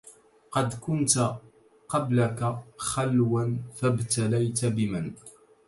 [0.51, 1.37] قد كنت
[1.89, 5.13] قبلك خلوا فابتليت بمن